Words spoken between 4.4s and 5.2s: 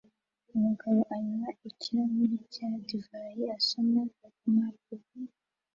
impapuro